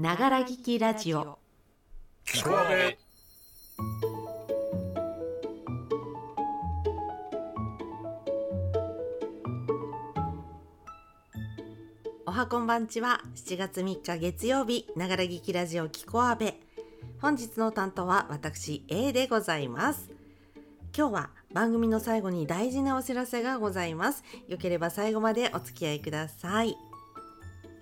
[0.00, 1.38] ながら聞きラジオ。
[2.24, 2.96] 聞こえ
[12.26, 13.20] おはこんばんちは。
[13.34, 16.58] 7月3日月曜日ながら聞きラジオキコアベ
[17.20, 20.08] 本日の担当は私 A でございます。
[20.96, 24.24] 今日は番組の最後に大事なお知らせがございます。
[24.48, 26.89] よければ最後までお付き合いください。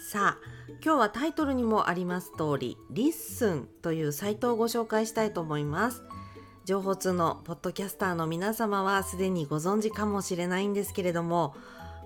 [0.00, 0.50] さあ
[0.82, 6.02] 今日はタイトルにもあります通りリッスンというサイトをご紹介したいと思います。
[6.64, 11.54] 情報通のポッドキャスターの皆様はすでにご存知かもしれないんですけれども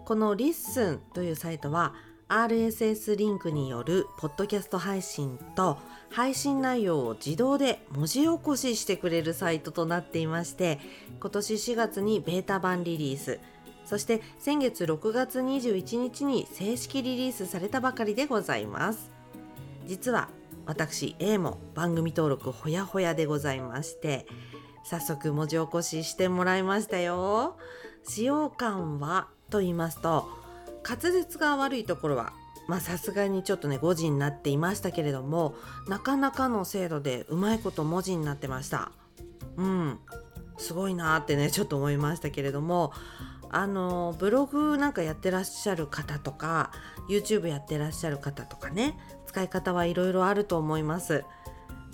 [0.04, 1.94] このリッスンというサイトは
[2.28, 5.78] RSS リンクによるポッドキャスト配信と
[6.10, 10.80] 配信内容を自動で文字起こししてくれるサイトとなっていまして
[11.20, 13.40] 今年4月にベータ版リリース。
[13.84, 19.10] そして先月6月21日に正式リリースされたばかりでございます。
[19.86, 20.28] 実は
[20.66, 24.26] 私 A も番組登録ほやほやでございまして
[24.84, 27.56] 早速文字起こししてもらいましたよ。
[28.06, 30.28] 使用感はと言いますと
[30.86, 32.32] 滑舌が悪いところは
[32.69, 35.54] まあさすがにちょっとね5時になっていましたけれども
[35.88, 38.91] なかなかの精度でうまいこと文字になってました。
[39.56, 39.98] うん。
[40.56, 42.92] すごいなってねちょっと思いましたけれども
[43.55, 46.72] あのブログなんかやってらっしゃる方とか
[47.08, 51.24] YouTube やってらっしゃる方とかね使い方はいろいろあると思います。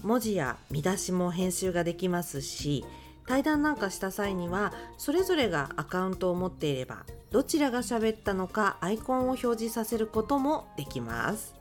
[0.02, 2.86] 文字や見出しも編集ができますし
[3.26, 11.54] 対談なんかした際にはそれぞれがアカウントを持っていればどちらが喋ったのかアイコンを表示させることもできます。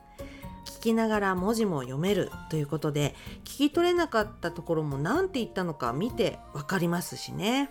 [0.66, 7.70] 聞きながら文字も読めるということで聞き取れなかったところも何て言ったのか見てわかりますしね。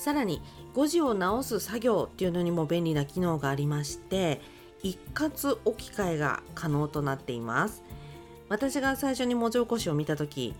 [0.00, 0.40] さらに
[0.74, 4.40] 誤字を直す作業っていうのにも便利な機能がありまして
[4.82, 7.82] 一括置き換えが可能となっています。
[8.48, 10.54] 私が最初に文字起こしを見た時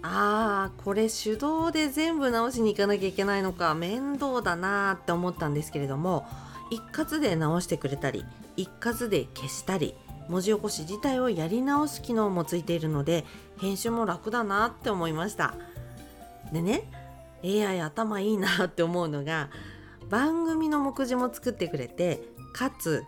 [0.00, 6.26] あーこれ手動で全部直しに行かなきゃいけないのか面倒だなーって思ったんですけれども
[6.70, 8.24] 一括で直してくれたり
[8.56, 9.94] 一括で消したり
[10.28, 13.26] 文字起こし自体をやり直す機能もついているので
[13.58, 15.54] 編集も楽だなって思いました。
[16.50, 16.90] でね
[17.46, 19.50] AI 頭いいなって思うのが
[20.08, 23.04] 番組の目次も作ってくれてかつ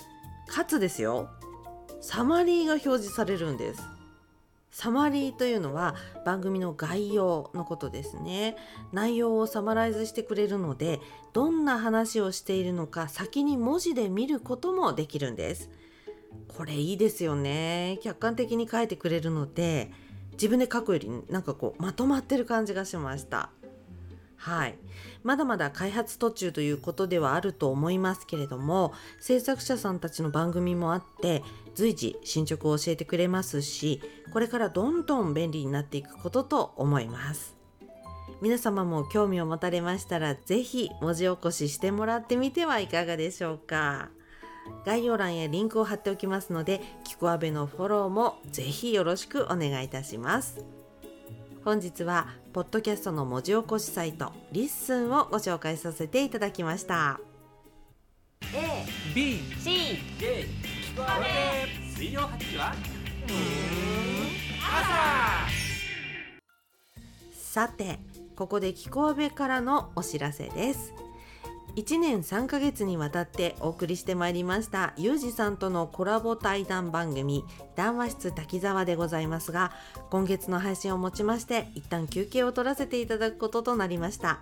[0.47, 1.28] かつですよ。
[2.00, 3.82] サマリーが表示されるんです。
[4.71, 8.56] サマリーというのは番組の概要のことですね。
[8.93, 11.00] 内容をサマライズしてくれるので
[11.32, 15.71] どんな話をしているのか先に文字で見ることもできるんです。
[16.47, 17.98] これいいですよね。
[18.03, 19.91] 客観的に書いてくれるので
[20.32, 23.50] 自分で書くよりなんかこうまとまってる感じがしました。
[24.38, 24.78] はい。
[25.25, 31.43] まだまだ開発途中ということではあると思いますけれども、制作者さんたちの番組もあって、
[31.75, 34.00] 随時進捗を教えてくれますし、
[34.32, 37.56] これからどんどん便利になっていくことと思います。
[38.41, 44.10] 皆様も興味を持たれましたら、ぜひ文字起こししてもらってみてはいかがでしょうか。
[44.87, 50.78] 概要欄へリンクを貼っておきますので、キコアベのフォローもぜひよろしくお願いいたします。
[51.65, 57.21] 本日はポッドキャストの文字起こしサイトリッスンをご紹介させていただきました。
[58.55, 60.47] A B C J
[60.95, 62.75] 聞こえ水曜8時は
[67.33, 67.99] さて
[68.37, 70.95] ここでキコアベからのお知らせです
[71.78, 77.44] 1年3ヶ月にわたってお送りしてまいりましたゆうじさんとのコラボ対談番組
[77.77, 79.71] 談話室滝沢でございますが
[80.11, 84.41] 今月の配信をもちまして一旦休憩を取らせていただくこととなりました。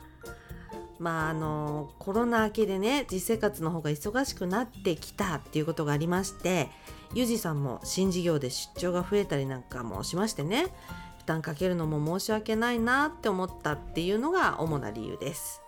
[0.99, 6.71] まああのコロナ明けでね実生活の方が忙しくなってきたっていうことがありまして
[7.13, 10.69] ゆうじさんも新事業で出張が増えたりなんかもしましてね
[11.19, 15.66] 負担かけるのも申し訳ないなって思ったっていうのが主な理由です。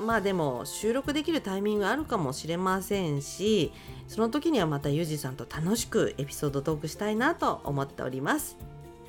[0.00, 3.72] まあでも収録できるタイミングあるかもしれませんし
[4.08, 8.56] その時にはまたゆうじさんと楽しくエピソードトークしたいなと思っております。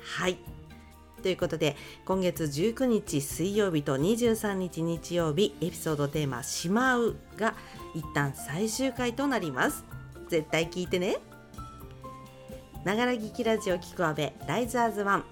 [0.00, 0.38] はい。
[1.22, 7.54] ということで今月19日水曜日と23日日曜日エピソードテーマ「しまう」が
[7.94, 9.84] 一旦最終回となります。
[10.28, 11.18] 絶対聞いてね。
[12.84, 15.24] ながら聞きラジオ聞くアベライザーズワン。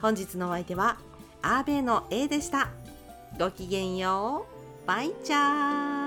[0.00, 0.98] 本日のお相手は
[1.42, 2.68] アーベの A でした。
[3.38, 4.53] ごきげんよう。
[4.86, 6.03] バイチャー。